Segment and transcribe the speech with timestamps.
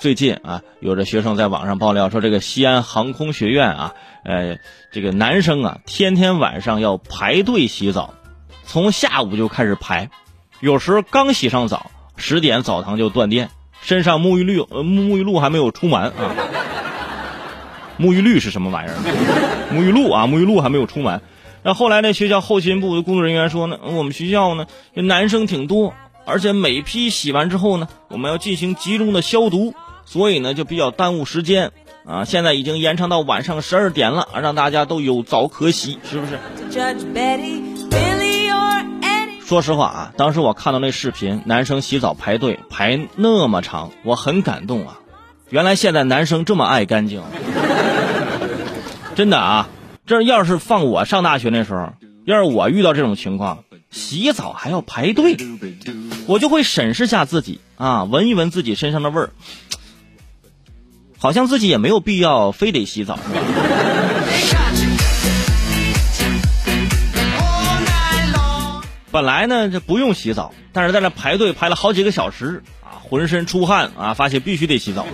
[0.00, 3.94] 最近啊，有的学生在网上爆料说，这个西安航空学院啊，
[4.24, 4.56] 呃，
[4.90, 8.14] 这个男生啊，天天晚上要排队洗澡，
[8.64, 10.08] 从下午就开始排，
[10.60, 13.50] 有时候刚洗上澡，十点澡堂就断电，
[13.82, 16.34] 身上沐浴露呃沐浴露还没有冲完啊。
[17.98, 18.96] 沐浴露是什么玩意儿？
[19.70, 21.20] 沐浴露啊，沐浴露还没有冲完。
[21.62, 25.92] 那后来呢，学校后勤部的工作人员说呢，我们学校呢，男生挺多，
[26.24, 29.74] 而且每批洗完之后呢，我们要进行集中的消毒。
[30.04, 31.72] 所以呢，就比较耽误时间
[32.04, 32.24] 啊！
[32.24, 36.38] 现在已经延长到晚上十二点了，让大家都有澡可洗，是不是？
[39.46, 45.00] 说实话啊，当时我看到那视频，男生洗澡排队排那么长，我很感动啊！
[45.48, 47.22] 原来现在男生这么爱干净，
[49.16, 49.68] 真的啊！
[50.06, 51.92] 这要是放我上大学那时候，
[52.24, 55.36] 要是我遇到这种情况，洗澡还要排队，
[56.26, 59.30] 我就会审视下自己啊，闻一闻自己身上的味儿。
[61.22, 63.18] 好像自己也没有必要非得洗澡，
[69.10, 75.04] 本来呢这不用洗澡，但是在那排队排了好几个小时啊，浑身出汗啊，发现必须得洗澡，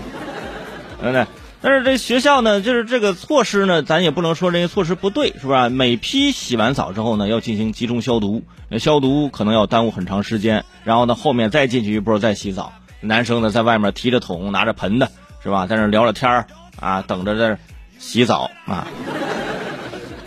[1.00, 1.26] 对不对？
[1.60, 5.68] 但是这学校呢，就是这个措施呢，咱也不能说这些措施不对，是不是？
[5.70, 8.44] 每批洗完澡之后呢，要进行集中消毒，
[8.78, 15.10] 消毒可能要耽误很长时间，然后呢，后面再进去一波再洗澡，男生呢在外面提着桶拿着盆的。
[15.42, 15.66] 是吧？
[15.66, 16.46] 在那聊聊天儿
[16.80, 17.58] 啊，等着这
[17.98, 18.86] 洗澡啊。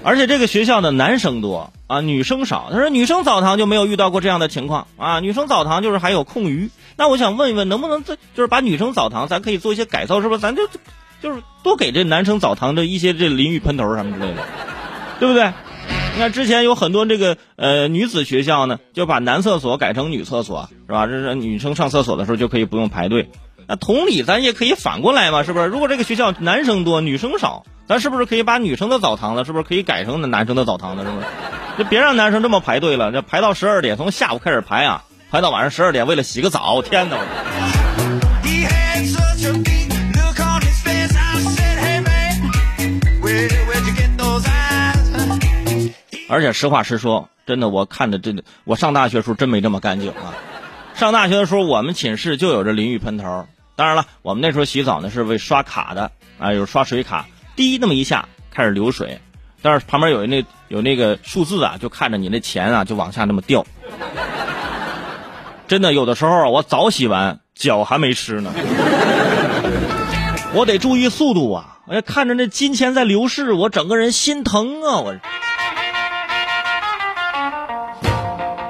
[0.03, 2.69] 而且这个学校的男生多啊，女生少。
[2.71, 5.19] 他说女生澡堂就没有遇到过这样的情况啊。
[5.19, 6.69] 女生澡堂就是还有空余。
[6.95, 10.39] 那我想问一问，能不能这就是把女生澡堂咱可以做一些改造，是不是？
[10.39, 10.67] 咱就
[11.21, 14.41] 就是多给这男生澡堂的一些这淋浴喷头什么之类的，
[15.19, 15.51] 对不对？
[16.13, 21.07] 你看之前有很多这个呃女子学校呢，就把男厕所改成女厕所，是吧？
[21.07, 23.29] 这是女生上厕所的时候就可以不用排队。
[23.69, 25.67] 那同理，咱也可以反过来嘛，是不是？
[25.67, 31.25] 如果这个学校男生多，女生少，咱是不是可以把女生的澡堂子，是不是可以改成男生的澡堂子，是不是？
[31.77, 37.17] 就别让男生这么排队了，这排到十二点，从下午开始排啊，排到晚上十二点，为了洗个澡，天哪！
[46.27, 50.33] 而且实话实说，真的，我看着真的，我上大学时候真没这么干净啊。
[50.95, 53.45] 上大学的时候，我们寝室就有这淋浴喷头。
[53.79, 59.21] 当然了，我们那时候洗澡呢是为刷卡的啊，有刷水卡，滴那么一下开始流水，
[59.61, 63.65] 但是旁边有那有那个数字啊，就看着你那钱啊就往下那么掉。
[65.69, 68.51] 真的有的时候我早洗完脚还没湿呢，
[70.53, 71.79] 我得注意速度啊！
[71.87, 74.97] 哎，看着那金钱在流逝，我整个人心疼啊！
[74.97, 75.15] 我。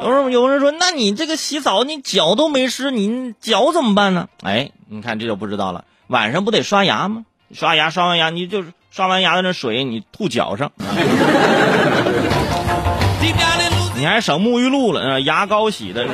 [0.02, 4.28] 有人有人说，那你这个洗澡，你脚都没湿，你脚怎么办呢？
[4.44, 5.84] 哎，你看这就不知道了。
[6.08, 7.26] 晚上不得刷牙吗？
[7.54, 10.72] 刷牙刷完牙，你就是刷完牙的那水，你吐脚上，
[13.96, 16.08] 你还省沐浴露了，牙膏洗的。